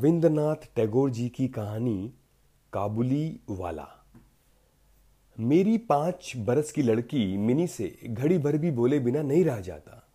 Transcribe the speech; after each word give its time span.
रविंद्रनाथ 0.00 0.56
टैगोर 0.76 1.10
जी 1.10 1.28
की 1.28 1.48
कहानी 1.48 2.12
काबुली 2.72 3.40
वाला। 3.50 3.86
मेरी 5.40 5.78
पाँच 5.78 6.32
बरस 6.36 6.72
की 6.72 6.82
लड़की 6.82 7.36
मिनी 7.36 7.66
से 7.66 7.98
घड़ी 8.04 8.38
भर 8.38 8.56
भी 8.56 8.70
बोले 8.70 8.98
बिना 8.98 9.22
नहीं 9.22 9.44
रह 9.44 9.60
जाता। 9.60 10.08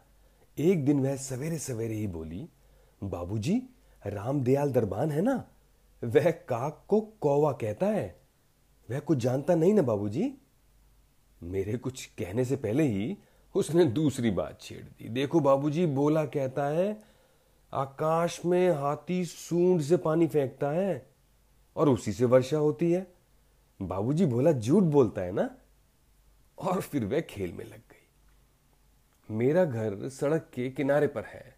एक 0.58 0.86
दिन 0.86 1.00
वह 1.00 1.16
सवेरे 1.16 1.58
सवेरे 1.58 1.94
ही 1.94 2.08
बोली, 2.08 2.50
बाबूजी, 3.04 3.62
रामदयाल 4.08 4.72
दरबान 4.72 5.12
है 5.12 5.22
ना? 5.22 5.48
वह 6.04 6.32
काक 6.32 6.86
को 6.88 7.02
कौवा 7.02 7.52
कहता 7.52 7.86
है। 7.86 8.22
वह 8.92 9.00
कुछ 9.00 9.18
जानता 9.18 9.56
नहीं 9.56 9.74
ना 9.74 9.82
बाबूजी? 9.82 10.34
मेरे 11.44 11.78
कुछ 11.78 12.06
कहने 12.06 12.46
से 12.46 12.56
पहले 12.56 12.84
ही 12.84 13.18
उसने 13.56 13.86
दूसरी 13.86 14.32
बात 14.32 14.62
छेड़ 14.62 14.84
दी। 14.84 15.10
देखो 15.10 15.40
बाबूजी, 15.40 15.86
बोला 15.86 16.26
कहता 16.26 16.66
है 16.66 17.15
आकाश 17.76 18.46
में 18.46 18.72
हाथी 18.72 19.26
सूंड 19.26 19.82
से 19.82 19.98
पानी 19.98 20.28
फेंकता 20.28 20.70
है 20.70 21.10
और 21.76 21.90
उसी 21.90 22.14
से 22.14 22.26
वर्षा 22.26 22.58
होती 22.58 22.92
है। 22.92 23.14
बाबूजी 23.82 24.26
बोला 24.26 24.52
झूठ 24.52 24.84
बोलता 24.84 25.22
है 25.22 25.32
ना? 25.32 25.56
और 26.58 26.82
फिर 26.82 27.06
वह 27.06 27.20
खेल 27.20 27.54
में 27.54 27.66
लग 27.66 27.78
गई। 27.78 29.36
मेरा 29.36 29.66
घर 29.66 30.10
सड़क 30.10 30.50
के 30.54 30.70
किनारे 30.70 31.08
पर 31.08 31.24
है। 31.26 31.56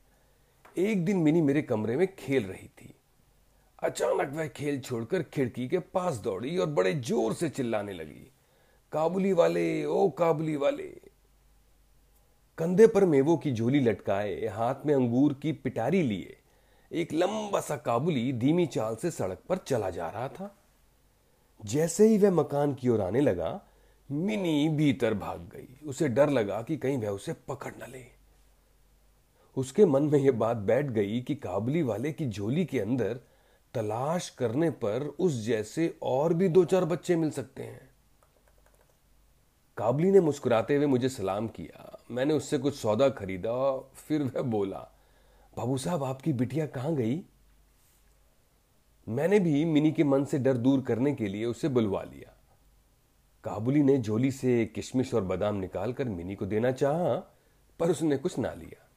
एक 0.77 1.05
दिन 1.05 1.17
मिनी 1.17 1.41
मेरे 1.41 1.61
कमरे 1.61 1.97
में 1.97 2.15
खेल 2.15 2.45
रही 2.45 2.67
थी। 2.67 2.93
अचानक 3.83 4.33
वह 4.33 4.47
खेल 4.47 4.79
छोड़कर 4.79 5.23
खिड़की 5.23 5.67
के 5.67 5.79
पास 5.79 6.15
दौड़ी 6.15 6.57
और 6.57 6.67
बड़े 6.67 6.93
ज़ोर 6.93 7.33
से 7.33 7.49
चिल्लाने 7.49 7.93
लगी। 7.93 8.31
काबुली 8.91 9.33
वाले, 9.33 9.85
ओ 9.85 10.09
काबुली 10.09 10.55
वाले 10.55 11.01
कंधे 12.57 12.87
पर 12.87 13.05
मेवों 13.05 13.37
की 13.37 13.51
झोली 13.51 13.79
लटकाए, 13.79 14.45
हाथ 14.45 14.75
में 14.85 14.95
अंगूर 14.95 15.33
की 15.33 15.51
पिटारी 15.51 16.01
लिए। 16.01 16.37
एक 16.91 17.13
लंबा 17.13 17.59
सा 17.59 17.77
काबुली 17.77 18.33
धीमी 18.33 18.65
चाल 18.65 18.95
से 18.95 19.11
सड़क 19.11 19.39
पर 19.49 19.57
चला 19.57 19.89
जा 19.89 20.09
रहा 20.09 20.27
था। 20.27 20.57
जैसे 21.65 22.07
ही 22.07 22.17
वह 22.17 22.31
मकान 22.31 22.73
की 22.73 22.89
ओर 22.89 23.01
आने 23.01 23.21
लगा, 23.21 23.61
मिनी 24.11 24.69
भीतर 24.69 25.13
भाग 25.13 25.39
गई। 25.39 25.87
उसे 25.87 26.07
डर 26.07 26.29
लगा 26.29 26.61
कि 26.61 26.77
कहीं 26.77 26.97
वह 26.97 27.09
उसे 27.09 27.33
पकड़ 27.33 27.71
न 27.71 27.91
ले। 27.91 28.05
उसके 29.57 29.85
मन 29.85 30.03
में 30.03 30.19
यह 30.19 30.31
बात 30.31 30.57
बैठ 30.57 30.85
गई 30.85 31.21
कि 31.21 31.35
काबुली 31.35 31.81
वाले 31.81 32.11
की 32.11 32.29
झोली 32.29 32.65
के 32.65 32.79
अंदर 32.79 33.19
तलाश 33.73 34.29
करने 34.29 34.69
पर 34.69 35.15
उस 35.19 35.45
जैसे 35.45 35.97
और 36.01 36.33
भी 36.33 36.49
दो 36.49 36.65
चार 36.65 36.85
बच्चे 36.85 37.15
मिल 37.15 37.31
सकते 37.31 37.63
हैं। 37.63 37.89
काबली 39.77 40.11
ने 40.11 40.19
मुस्कुराते 40.19 40.75
हुए 40.75 40.85
मुझे 40.85 41.09
सलाम 41.09 41.47
किया। 41.47 41.96
मैंने 42.11 42.33
उससे 42.33 42.57
कुछ 42.57 42.75
सौदा 42.75 43.09
खरीदा, 43.09 43.77
फिर 43.79 44.23
वह 44.23 44.41
बोला, 44.41 44.79
बाबू 45.57 45.77
साहब, 45.77 46.03
आपकी 46.03 46.33
बिटिया 46.33 46.67
कहाँ 46.67 46.95
गई? 46.95 47.23
मैंने 49.09 49.39
भी 49.39 49.65
मिनी 49.65 49.91
के 49.91 50.03
मन 50.03 50.25
से 50.25 50.39
डर 50.39 50.57
दूर 50.57 50.81
करने 50.81 51.15
के 51.15 51.27
लिए 51.27 51.45
उसे 51.45 51.69
बुलवा 51.69 52.03
लिया। 52.03 52.33
काबुली 53.43 53.83
ने 53.83 53.97
झोली 53.97 54.31
से 54.31 54.65
किशमिश 54.65 55.13
और 55.13 55.23
बादाम 55.23 55.55
निकालकर 55.55 56.09
मिनी 56.09 56.35
को 56.35 56.45
देना 56.45 56.71
चाहा, 56.71 57.15
पर 57.79 57.91
उसने 57.91 58.17
कुछ 58.17 58.39
ना 58.39 58.53
लिया। 58.53 58.89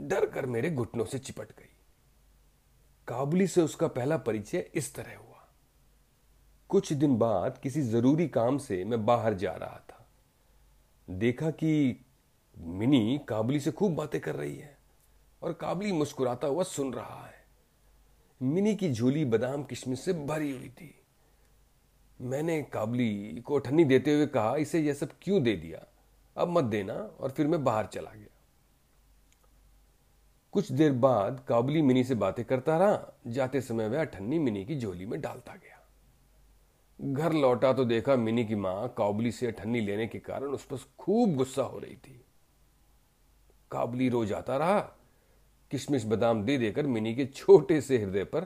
डर 0.00 0.26
कर 0.26 0.46
मेरे 0.46 0.70
घुटनों 0.70 1.04
से 1.04 1.18
चिपट 1.18 1.46
गई। 1.46 1.76
काबुली 3.08 3.46
से 3.46 3.62
उसका 3.62 3.88
पहला 3.88 4.16
परिचय 4.16 4.70
इस 4.74 4.94
तरह 4.94 5.16
हुआ। 5.16 5.48
कुछ 6.68 6.92
दिन 6.92 7.16
बाद 7.16 7.58
किसी 7.58 7.82
ज़रूरी 7.82 8.28
काम 8.28 8.58
से 8.58 8.84
मैं 8.84 9.06
बाहर 9.06 9.34
जा 9.34 9.52
रहा 9.52 9.86
था। 9.90 10.06
देखा 11.10 11.50
कि 11.50 12.04
मिनी 12.58 13.20
काबली 13.28 13.60
से 13.60 13.70
खूब 13.70 13.94
बातें 13.94 14.20
कर 14.20 14.34
रही 14.34 14.56
है 14.56 14.78
और 15.42 15.52
काबली 15.52 15.92
मुस्कुराता 15.92 16.46
हुआ 16.46 16.62
सुन 16.62 16.92
रहा 16.92 17.26
है। 17.26 17.44
मिनी 18.42 18.76
की 18.76 18.92
झोली 18.92 19.24
बादाम 19.24 19.62
किशमिश 19.62 20.00
से 20.00 20.12
भरी 20.12 20.50
हुई 20.50 20.68
थी। 20.68 20.94
मैंने 22.20 22.62
काबली 22.62 23.40
को 23.46 23.58
ठन्नी 23.58 23.84
देते 23.84 24.14
हुए 24.14 24.26
कहा, 24.26 24.56
इसे 24.56 24.80
यह 24.80 24.94
सब 24.94 25.08
क्यों 25.22 25.42
दे 25.42 25.56
दिया? 25.56 25.86
अब 26.36 26.48
मत 26.48 26.64
देना। 26.64 26.94
और 26.94 27.30
फिर 27.30 27.46
मैं 27.46 27.64
बाहर 27.64 27.86
चला 27.86 28.10
गया। 28.10 28.38
कुछ 30.52 30.72
देर 30.72 30.92
बाद 30.92 31.44
काबली 31.48 31.82
मिनी 31.82 32.04
से 32.04 32.14
बातें 32.14 32.44
करता 32.44 32.78
रहा। 32.78 33.20
जाते 33.26 33.60
समय 33.60 33.88
वह 33.88 34.00
अठन्नी 34.00 34.38
मिनी 34.38 34.64
की 34.64 34.78
झोली 34.78 35.06
में 35.06 35.20
डालता 35.20 35.52
गया। 35.52 35.88
घर 37.00 37.32
लौटा 37.32 37.72
तो 37.72 37.84
देखा 37.84 38.16
मिनी 38.16 38.44
की 38.44 38.54
माँ 38.54 38.94
काबली 38.98 39.32
से 39.32 39.46
अठन्नी 39.46 39.80
लेने 39.80 40.06
के 40.06 40.18
कारण 40.18 40.46
उस 40.46 40.64
पर 40.64 40.76
खूब 40.98 41.34
गुस्सा 41.34 41.62
हो 41.62 41.78
रही 41.78 41.96
थी। 41.96 42.21
काबली 43.72 44.08
रो 44.08 44.24
जाता 44.26 44.56
रहा। 44.56 44.80
किशमिश 45.70 46.04
बादाम 46.04 46.42
दे 46.44 46.58
देकर 46.58 46.86
मिनी 46.86 47.14
के 47.14 47.26
छोटे 47.26 47.80
से 47.80 47.98
हृदय 47.98 48.24
पर 48.24 48.40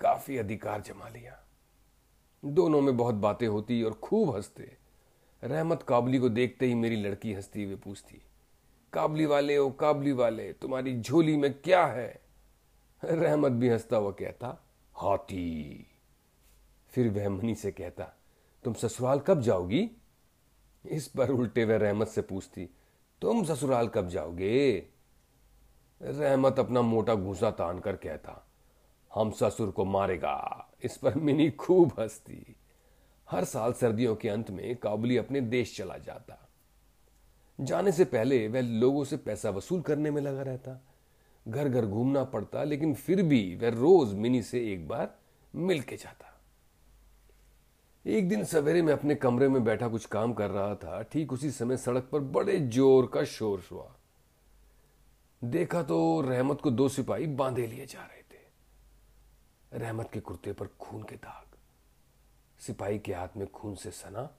काफ़ी 0.00 0.36
अधिकार 0.38 0.80
जमा 0.80 1.08
लिया। 1.08 1.38
दोनों 2.44 2.80
में 2.80 2.96
बहुत 2.96 3.14
बातें 3.14 3.46
होती 3.48 3.82
और 3.82 3.92
खूब 3.92 4.34
हँसते। 4.36 4.76
रहमत 5.42 5.82
काबली 5.82 6.18
को 6.18 6.28
देखते 6.28 6.66
ही 6.66 6.74
मेरी 6.74 6.96
लड़की 6.96 7.32
हंसती 7.32 7.64
हुई 7.64 7.76
पूछती, 7.76 8.20
काबली 8.92 9.26
वाले 9.26 9.58
ओ, 9.58 9.70
काबली 9.70 10.12
वाले, 10.12 10.52
तुम्हारी 10.52 11.00
झोली 11.00 11.36
में 11.36 11.52
क्या 11.54 11.86
है? 11.86 12.20
रहमत 13.02 13.52
भी 13.52 13.68
हंसता 13.68 13.96
हुआ 13.96 14.10
कहता, 14.10 14.48
हाथी। 14.94 15.86
फिर 16.88 17.08
वह 17.08 17.28
मनी 17.28 17.54
से 17.54 17.72
कहता, 17.72 18.04
तुम 18.64 18.74
ससुराल 18.74 19.18
कब 19.18 19.40
जाओगी? 19.40 19.90
इस 20.84 21.08
पर 21.08 21.30
उल्टे 21.30 21.64
वह 21.64 21.76
रहमत 21.76 22.08
से 22.08 22.22
पूछती 22.22 22.68
तुम 23.22 23.44
ससुराल 23.44 23.88
कब 23.88 24.08
जाओगे? 24.08 24.88
रहमत 26.00 26.58
अपना 26.58 26.82
मोटा 26.82 27.14
घूसा 27.14 27.50
तान 27.50 27.78
कर 27.78 27.96
कहता, 27.96 28.46
हम 29.14 29.30
ससुर 29.30 29.70
को 29.70 29.84
मारेगा, 29.84 30.68
इस 30.84 30.96
पर 30.96 31.14
मिनी 31.14 31.50
खूब 31.50 31.92
हंसती। 32.00 32.56
हर 33.28 33.44
साल 33.44 33.72
सर्दियों 33.72 34.14
के 34.16 34.28
अंत 34.28 34.50
में 34.50 34.76
काबुली 34.76 35.16
अपने 35.16 35.40
देश 35.40 35.76
चला 35.76 35.96
जाता। 35.98 36.38
जाने 37.60 37.92
से 37.92 38.04
पहले 38.04 38.46
वह 38.48 38.60
लोगों 38.60 39.04
से 39.04 39.16
पैसा 39.16 39.50
वसूल 39.50 39.80
करने 39.80 40.10
में 40.10 40.22
लगा 40.22 40.42
रहता। 40.42 40.80
घर 41.48 41.68
घर 41.68 41.86
घूमना 41.86 42.24
पड़ता, 42.24 42.64
लेकिन 42.64 42.94
फिर 42.94 43.22
भी 43.22 43.56
वह 43.56 43.68
रोज 43.68 44.14
मिनी 44.14 44.42
से 44.42 44.72
एक 44.72 44.88
बार 44.88 45.14
मिल 45.54 45.80
के 45.80 45.96
जाता। 45.96 46.35
एक 48.06 48.28
दिन 48.28 48.44
सवेरे 48.44 48.82
में 48.82 48.92
अपने 48.92 49.14
कमरे 49.14 49.48
में 49.48 49.64
बैठा 49.64 49.88
कुछ 49.88 50.04
काम 50.06 50.32
कर 50.32 50.50
रहा 50.50 50.74
था। 50.74 51.02
ठीक 51.02 51.32
उसी 51.32 51.50
समय 51.50 51.76
सड़क 51.76 52.08
पर 52.12 52.20
बड़े 52.20 52.58
ज़ोर 52.60 53.10
का 53.14 53.24
शोर 53.24 53.64
हुआ। 53.72 53.94
देखा 55.42 55.82
तो 55.82 56.20
रहमत 56.20 56.60
को 56.60 56.70
दो 56.70 56.88
सिपाही 56.88 57.26
बांधे 57.26 57.66
लिए 57.66 57.86
जा 57.86 58.00
रहे 58.00 58.22
थे। 58.22 59.78
रहमत 59.78 60.10
के 60.12 60.20
कुर्ते 60.20 60.52
पर 60.52 60.66
खून 60.80 61.02
के 61.02 61.16
दाग। 61.16 61.56
सिपाही 62.60 62.98
के 62.98 63.14
हाथ 63.14 63.36
में 63.36 63.46
खून 63.50 63.74
से 63.74 63.90
सना, 63.90 64.30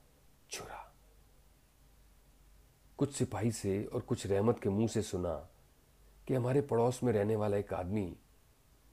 छुरा। 0.49 0.83
कुछ 2.97 3.13
सिपाही 3.13 3.51
से 3.51 3.83
और 3.85 4.01
कुछ 4.01 4.27
रहमत 4.27 4.59
के 4.59 4.69
मुँह 4.69 4.87
से 4.87 5.01
सुना 5.01 5.35
कि 6.27 6.33
हमारे 6.33 6.61
पड़ोस 6.61 7.03
में 7.03 7.13
रहने 7.13 7.35
वाला 7.35 7.57
एक 7.57 7.73
आदमी 7.73 8.11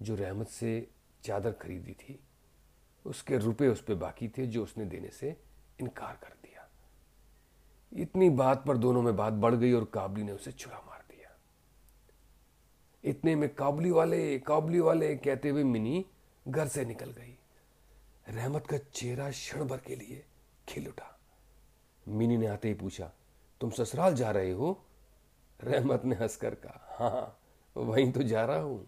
जो 0.03 0.15
रहमत 0.15 0.49
से 0.49 0.89
चादर 1.25 1.53
खरीदी 1.53 1.93
थी। 1.93 2.21
उसके 3.05 3.39
रुपए 3.39 3.69
उस 3.69 3.83
पर 3.83 3.95
बाकी 3.95 4.29
थे 4.29 4.47
जो 4.47 4.63
उसने 4.65 4.85
देने 4.85 5.09
से 5.11 5.37
इनकार 5.81 6.19
कर 6.23 6.35
दिया। 6.43 6.69
इतनी 7.93 8.29
बात 8.33 8.65
पर 8.67 8.77
दोनों 8.77 9.03
में 9.03 9.17
बात 9.17 9.33
बढ़ 9.35 9.55
गई 9.55 9.73
और 9.73 9.85
काबली 9.85 10.23
ने 10.23 10.33
उसे 10.33 10.53
छुरा 10.53 10.79
मार 10.87 11.05
दिया। 11.11 11.31
इतने 13.05 13.35
में 13.37 13.49
काबली 13.55 13.91
वाले 13.91 14.39
काबली 14.39 14.81
वाले 14.81 15.15
कहते 15.17 15.49
हुए 15.49 15.65
मिनी 15.65 16.05
घर 16.47 16.69
से 16.69 16.85
निकल 16.85 17.11
गई। 17.11 17.37
रहमत 18.29 18.67
का 18.67 18.79
चेहरा 18.79 19.31
क्षण 19.31 19.65
भर 19.65 19.79
के 19.79 19.97
लिए 19.97 20.25
खिल 20.69 20.89
उठा। 20.89 21.11
मिनी 22.07 22.37
ने 22.37 22.47
आते 22.47 22.69
ही 22.69 22.75
पूछा, 22.75 23.11
तुम 23.61 23.71
ससुराल 23.71 24.15
जा 24.15 24.31
रहे 24.31 24.51
हो? 24.53 24.87
रहमत 25.61 26.05
ने 26.05 26.15
हंसकर 26.17 26.55
कहा 26.57 26.97
हाँ 26.99 27.39
वहीं 27.77 28.11
तो 28.13 28.23
जा 28.23 28.45
रहा 28.45 28.59
हूँ। 28.59 28.87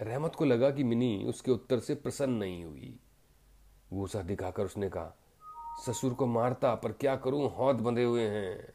रहमत 0.00 0.34
को 0.34 0.44
लगा 0.44 0.70
कि 0.70 0.84
मिनी 0.84 1.24
उसके 1.24 1.50
उत्तर 1.50 1.78
से 1.78 1.94
प्रसन्न 1.94 2.32
नहीं 2.32 2.64
हुई। 2.64 3.00
गुस्सा 3.92 4.22
दिखाकर 4.22 4.64
उसने 4.64 4.88
कहा, 4.88 5.16
ससुर 5.86 6.14
को 6.14 6.26
मारता, 6.26 6.74
पर 6.74 6.92
क्या 6.92 7.16
करूँ? 7.16 7.48
हाथ 7.48 7.74
बंधे 7.74 8.04
हुए 8.04 8.28
हैं। 8.28 8.72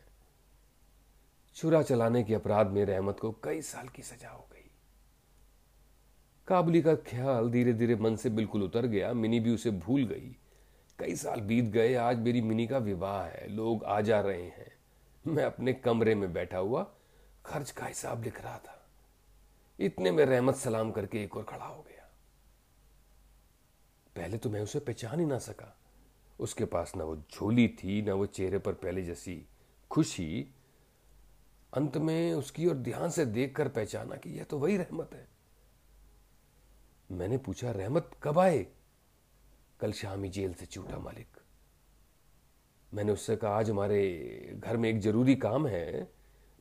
छुरा 1.55 1.81
चलाने 1.81 2.23
के 2.23 2.35
अपराध 2.35 2.67
में 2.67 2.85
रहमत 2.85 3.19
को 3.19 3.31
कई 3.43 3.61
साल 3.61 3.87
की 3.87 4.01
सजा 4.01 4.29
हो 4.29 4.47
गई। 4.53 4.71
काबुली 6.47 6.81
का 6.81 6.95
ख्याल 6.95 7.49
धीरे 7.51 7.73
धीरे 7.73 7.95
मन 7.95 8.15
से 8.15 8.29
बिल्कुल 8.29 8.63
उतर 8.63 8.85
गया। 8.85 9.13
मिनी 9.13 9.39
भी 9.39 9.53
उसे 9.53 9.71
भूल 9.71 10.03
गई। 10.03 10.37
कई 10.99 11.15
साल 11.15 11.41
बीत 11.41 11.65
गए, 11.65 11.95
आज 11.95 12.19
मेरी 12.19 12.41
मिनी 12.41 12.67
का 12.67 12.77
विवाह 12.77 13.23
है। 13.23 13.47
लोग 13.47 13.83
आ 13.83 14.01
जा 14.01 14.21
रहे 14.21 14.43
हैं। 14.43 14.75
मैं 15.27 15.43
अपने 15.43 15.73
कमरे 15.73 16.15
में 16.15 16.33
बैठा 16.33 16.57
हुआ 16.57 16.87
खर्च 17.45 17.71
का 17.71 17.85
हिसाब 17.85 18.23
लिख 18.23 18.43
रहा 18.43 18.57
था। 18.57 18.74
इतने 19.79 20.11
में 20.11 20.25
रहमत 20.25 20.55
सलाम 20.55 20.91
करके 20.91 21.23
एक 21.23 21.37
और 21.37 21.43
खड़ा 21.43 21.65
हो 21.65 21.83
गया। 21.83 22.09
पहले 24.15 24.37
तो 24.37 24.49
मैं 24.49 24.61
उसे 24.61 24.79
पहचान 24.79 25.19
ही 25.19 25.25
ना 25.25 25.39
सका। 25.39 25.77
उसके 26.39 26.65
पास 26.65 26.95
ना 26.95 27.03
वो 27.03 27.15
झोली 27.15 27.67
थी, 27.67 28.01
ना 28.01 28.13
वो 28.13 28.25
चेहरे 28.25 28.59
पर 28.59 28.73
पहले 28.73 29.03
जैसी 29.03 29.47
खुशी। 29.91 30.47
अंत 31.73 31.97
में 31.97 32.33
उसकी 32.33 32.67
और 32.67 32.75
ध्यान 32.75 33.09
से 33.09 33.25
देखकर 33.25 33.67
पहचाना 33.67 34.15
कि 34.15 34.29
यह 34.29 34.43
तो 34.43 34.59
वही 34.59 34.77
रहमत 34.77 35.09
है। 35.13 35.27
मैंने 37.11 37.37
पूछा, 37.37 37.71
रहमत 37.71 38.11
कब 38.23 38.39
आए? 38.39 38.67
कल 39.79 39.91
शाम 39.91 40.23
ही 40.23 40.29
जेल 40.29 40.53
से 40.53 40.65
छूटा 40.65 40.97
मालिक। 40.97 41.27
मैंने 42.93 43.11
उससे 43.11 43.35
कहा, 43.35 43.57
आज 43.57 43.69
हमारे 43.69 44.29
घर 44.59 44.77
में 44.77 44.89
एक 44.89 44.99
ज़रूरी 44.99 45.35
काम 45.35 45.67
है। 45.67 46.11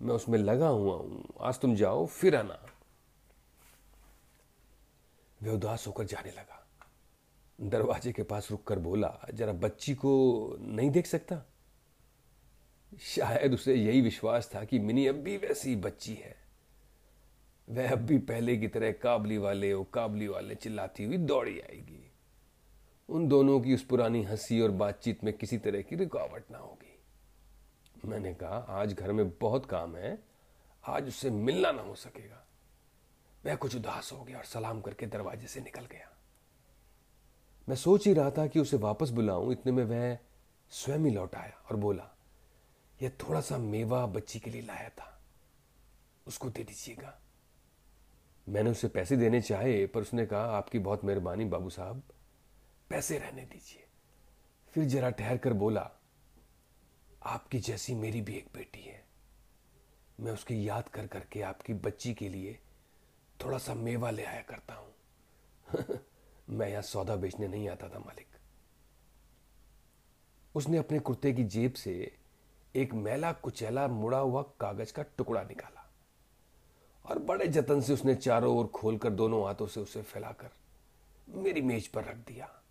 मैं 0.03 0.15
उसमें 0.15 0.39
लगा 0.39 0.69
हुआ 0.69 0.97
हूँ। 0.97 1.35
आज 1.41 1.61
तुम 1.61 1.75
जाओ, 1.75 2.07
फिर 2.07 2.37
आना। 2.37 2.74
वे 5.45 5.51
उदास 5.51 5.87
होकर 5.87 6.05
जाने 6.05 6.31
लगा। 6.31 6.67
दरवाजे 7.61 8.13
के 8.13 8.23
पास 8.23 8.51
रुककर 8.51 8.79
बोला, 8.79 9.27
जरा 9.35 9.53
बच्ची 9.53 9.95
को 9.95 10.57
नहीं 10.61 10.91
देख 10.91 11.07
सकता? 11.07 11.43
शायद 13.01 13.55
उसे 13.55 13.75
यही 13.75 14.01
विश्वास 14.01 14.51
था 14.55 14.65
कि 14.65 14.79
मिनी 14.79 15.07
अब 15.07 15.15
भी 15.15 15.37
वैसी 15.37 15.77
बच्ची 15.77 16.15
है। 16.15 16.37
वह 17.71 17.93
अब 17.93 17.99
भी 17.99 18.19
पहले 18.19 18.57
की 18.57 18.69
तरह 18.69 18.93
काबली 18.93 19.39
वाले 19.39 19.73
ओ 19.73 19.85
काबली 19.85 20.29
वाले 20.29 20.55
चिल्लाती 20.55 21.05
हुई 21.05 21.17
दौड़ी 21.17 21.61
आएगी। 21.61 22.13
उन 23.09 23.29
दोनों 23.29 23.61
की 23.61 23.75
उस 23.75 23.85
पुरानी 23.85 24.23
हँसी 24.23 24.61
और 24.61 24.71
बातचीत 24.71 25.25
में 25.25 25.35
किसी 25.35 25.59
तरह 25.59 25.83
की 25.83 25.97
रुकावट 25.97 26.45
ना 26.51 26.59
होगी। 26.59 27.01
मैंने 28.05 28.35
कहा, 28.35 28.57
आज 28.57 28.95
घर 28.95 29.13
में 29.13 29.31
बहुत 29.31 29.67
काम 29.67 29.97
है, 29.97 30.25
आज 30.87 31.09
उससे 31.09 31.31
मिलना 31.31 31.73
ना 31.73 31.83
हो 31.83 31.95
सकेगा। 31.95 32.44
वह 33.47 33.57
कुछ 33.57 33.77
उदास 33.77 34.13
हो 34.13 34.25
गया 34.25 34.39
और 34.39 34.45
सलाम 34.45 34.81
करके 34.81 35.07
दरवाजे 35.07 35.47
से 35.47 35.61
निकल 35.61 35.87
गया। 35.87 36.11
मैं 37.69 37.77
सोच 37.77 38.07
ही 38.07 38.13
रहा 38.13 38.31
था 38.31 38.47
कि 38.47 38.61
उसे 38.61 38.77
वापस 38.77 39.11
बुलाऊं, 39.11 39.53
इतने 39.53 39.73
में 39.73 39.85
वह 39.85 40.19
स्वयं 40.71 40.99
ही 40.99 41.11
लौट 41.11 41.35
आया 41.35 41.65
और 41.71 41.77
बोला, 41.77 42.11
यह 43.03 43.09
थोड़ा 43.09 43.41
सा 43.41 43.59
मेवा 43.59 44.07
बच्ची 44.07 44.41
के 44.41 44.51
लिए 44.51 44.63
लाया 44.63 44.89
था। 44.89 45.23
उसको 46.27 46.51
दे 46.51 46.65
दीजिएगा। 46.65 47.21
मैंने 48.49 48.71
उसे 48.71 48.89
पैसे 48.89 49.17
देने 49.17 49.41
चाहे, 49.41 49.87
पर 49.87 50.01
उसने 50.01 50.27
कहा, 50.27 50.41
आपकी 50.41 50.79
बहुत 50.79 51.05
मेहरबानी 51.05 51.45
बाबू 51.45 51.71
साहब। 51.71 52.03
पैसे 52.89 53.19
रहने 53.19 53.43
दीजिए। 53.43 53.87
फिर 54.71 54.85
जरा 54.85 55.11
ठहर 55.11 55.37
कर 55.37 55.53
बोला, 55.53 55.91
आपकी 57.23 57.59
जैसी 57.59 57.95
मेरी 57.95 58.21
भी 58.21 58.35
एक 58.35 58.49
बेटी 58.55 58.83
है। 58.83 59.05
मैं 60.21 60.33
उसकी 60.33 60.69
याद 60.69 60.89
कर 60.89 61.07
करके 61.07 61.43
आपकी 61.43 61.75
बच्ची 61.75 62.15
के 62.15 62.29
लिए 62.29 62.61
थोड़ा 63.45 63.59
सा 63.59 63.75
मेवा 63.75 64.11
ले 64.11 64.25
आया 64.25 64.43
करता 64.43 64.75
हूँ। 64.75 64.95
मैं 66.51 66.69
यहाँ 66.69 66.83
सौदा 66.83 67.17
बेचने 67.17 67.49
नहीं 67.49 67.69
आता 67.69 67.89
था, 67.89 67.99
मालिक। 67.99 68.27
उसने 70.55 70.79
अपने 70.79 70.99
कुर्ते 70.99 71.33
की 71.33 71.45
जेब 71.45 71.73
से 71.73 72.17
एक 72.77 72.95
मैला 72.95 73.33
कुचैला 73.33 73.89
मुड़ा 73.89 74.19
हुआ 74.19 74.43
कागज़ 74.61 74.93
का 74.93 75.03
टुकड़ा 75.03 75.43
निकाला 75.43 75.91
और 77.05 77.19
बड़े 77.19 77.47
जतन 77.47 77.81
से 77.81 77.93
उसने 77.93 78.15
चारों 78.15 78.57
ओर 78.57 78.67
खोलकर 78.67 79.11
दोनों 79.11 79.45
हाथों 79.47 79.67
से 79.67 79.81
उसे 79.81 80.03
फैलाकर 80.03 80.51
मेरी 81.29 81.61
मेज 81.61 81.87
पर 81.87 82.05
रख 82.05 82.17
दिया। 82.17 82.63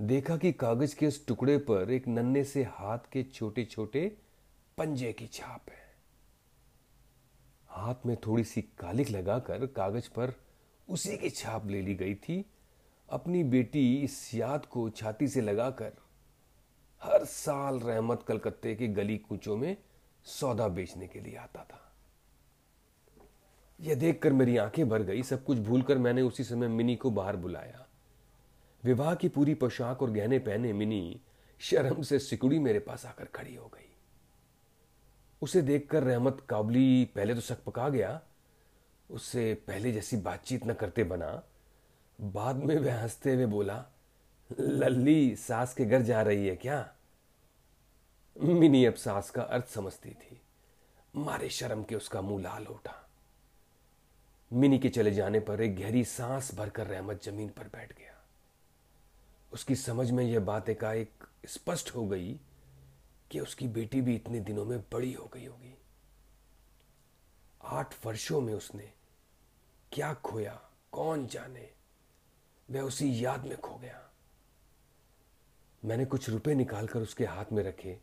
देखा 0.00 0.36
कि 0.36 0.52
कागज़ 0.52 0.96
के 0.96 1.06
उस 1.06 1.26
टुकड़े 1.26 1.58
पर 1.58 1.90
एक 1.90 2.08
नन्हे 2.08 2.44
से 2.44 2.62
हाथ 2.62 2.98
के 3.12 3.22
छोटे 3.22 3.64
छोटे 3.64 4.16
पंजे 4.78 5.12
की 5.12 5.26
छाप 5.26 5.70
है। 5.70 5.81
हाथ 7.72 7.94
में 8.06 8.16
थोड़ी 8.16 8.44
सी 8.44 8.62
कालिक 8.62 9.10
लगाकर 9.10 9.66
कागज़ 9.66 10.08
पर 10.10 10.34
उसी 10.88 11.16
की 11.16 11.30
छाप 11.30 11.66
ले 11.66 11.82
ली 11.82 11.94
गई 11.94 12.14
थी। 12.14 12.44
अपनी 13.08 13.44
बेटी 13.44 14.02
इस 14.02 14.34
याद 14.34 14.66
को 14.66 14.90
छाती 14.90 15.28
से 15.28 15.40
लगाकर 15.40 15.92
हर 17.02 17.24
साल 17.24 17.80
रहमत 17.80 18.22
कलकत्ते 18.22 18.74
के 18.74 18.88
गली 18.88 19.18
कूचों 19.18 19.56
में 19.56 19.76
सौदा 20.24 20.68
बेचने 20.68 21.06
के 21.06 21.20
लिए 21.20 21.36
आता 21.36 21.64
था। 21.64 21.92
यह 23.80 23.94
देखकर 23.94 24.32
मेरी 24.32 24.56
आँखें 24.56 24.88
भर 24.88 25.02
गई। 25.02 25.22
सब 25.22 25.44
कुछ 25.44 25.58
भूलकर 25.58 25.98
मैंने 25.98 26.22
उसी 26.22 26.44
समय 26.44 26.68
मिनी 26.68 26.96
को 26.96 27.10
बाहर 27.10 27.36
बुलाया। 27.36 27.86
विवाह 28.84 29.14
की 29.14 29.28
पूरी 29.28 29.54
पोशाक 29.54 30.02
और 30.02 30.10
गहने 30.10 30.38
पहने 30.38 30.72
मिनी 30.72 31.20
शर्म 31.58 32.02
से 32.02 32.18
सिकुड़ी 32.18 32.58
मेरे 32.58 32.78
पास 32.78 33.06
आकर 33.06 33.24
खड़ी 33.24 33.54
हो 33.54 33.66
गई। 33.66 33.91
उसे 35.42 35.62
देखकर 35.62 36.02
रहमत 36.02 36.46
काबली 36.48 37.04
पहले 37.04 37.34
तो 37.34 37.40
शक 37.40 37.64
पका 37.64 37.88
गया, 37.88 38.20
उससे 39.10 39.54
पहले 39.54 39.92
जैसी 39.92 40.16
बातचीत 40.16 40.66
न 40.66 40.74
करते 40.74 41.04
बना। 41.04 41.42
बाद 42.20 42.56
में 42.56 42.78
वह 42.78 43.02
हँसते 43.02 43.34
हुए 43.34 43.46
बोला, 43.46 43.84
लल्ली, 44.60 45.36
सास 45.36 45.74
के 45.74 45.84
घर 45.84 46.02
जा 46.02 46.22
रही 46.22 46.48
है 46.48 46.56
क्या? 46.56 46.94
मिनी 48.36 48.84
अब 48.84 48.94
सास 48.94 49.30
का 49.30 49.42
अर्थ 49.42 49.66
समझती 49.66 50.10
थी। 50.10 50.40
मारे 51.16 51.48
शर्म 51.48 51.82
के 51.82 51.94
उसका 51.94 52.20
मुँह 52.20 52.42
लाल 52.42 52.66
उठा। 52.66 53.08
मिनी 54.52 54.78
के 54.78 54.88
चले 54.88 55.10
जाने 55.10 55.40
पर 55.40 55.60
एक 55.60 55.76
गहरी 55.76 56.04
सांस 56.04 56.54
भरकर 56.54 56.86
रहमत 56.86 57.24
ज़मीन 57.24 57.48
पर 57.48 57.64
बैठ 57.64 57.92
गया। 57.92 58.24
उसकी 59.52 59.76
समझ 59.76 60.10
में 60.10 60.24
यह 60.24 60.40
बात 60.40 60.68
एकाएक 60.68 61.24
स्पष्ट 61.46 61.94
हो 61.94 62.06
गई 62.06 62.40
कि 63.32 63.40
उसकी 63.40 63.68
बेटी 63.68 64.00
भी 64.00 64.16
इतने 64.16 64.40
दिनों 64.40 64.64
में 64.64 64.80
बड़ी 64.80 65.12
हो 65.12 65.26
गई 65.26 65.46
होगी। 65.46 65.78
आठ 67.64 68.06
वर्षों 68.06 68.40
में 68.40 68.54
उसने 68.54 68.92
क्या 69.92 70.14
खोया, 70.14 70.70
कौन 70.92 71.26
जाने, 71.26 71.72
वह 72.70 72.80
उसी 72.80 73.24
याद 73.24 73.44
में 73.44 73.60
खो 73.60 73.76
गया। 73.76 74.10
मैंने 75.84 76.04
कुछ 76.04 76.28
रुपए 76.30 76.54
निकालकर 76.54 77.00
उसके 77.00 77.24
हाथ 77.24 77.44
में 77.52 77.62
रखे 77.62 78.00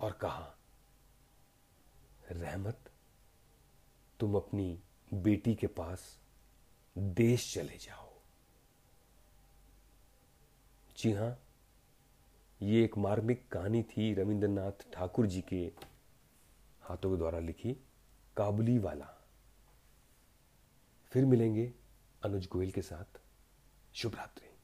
और 0.00 0.12
कहा, 0.12 0.56
रहमत, 2.32 2.90
तुम 4.20 4.36
अपनी 4.36 4.82
बेटी 5.14 5.54
के 5.54 5.66
पास 5.66 6.18
देश 6.98 7.54
चले 7.54 7.76
जाओ। 7.76 8.12
जी 10.96 11.12
हाँ 11.12 11.45
ये 12.62 12.84
एक 12.84 12.98
मार्मिक 12.98 13.48
कहानी 13.48 13.82
थी 13.82 14.14
रविंद्रनाथ 14.14 14.72
ठाकुर 14.92 15.26
जी 15.26 15.40
के 15.40 15.72
हाथों 16.82 17.10
के 17.10 17.16
द्वारा 17.16 17.38
लिखी 17.38 17.72
काबुली 18.36 18.78
वाला। 18.78 19.26
फिर 21.12 21.24
मिलेंगे 21.24 21.72
अनुज 22.24 22.48
गोयल 22.52 22.70
के 22.70 22.82
साथ। 22.82 23.20
शुभ 23.94 24.14
रात्रि। 24.14 24.55